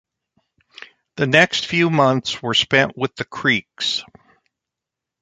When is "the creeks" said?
3.17-4.03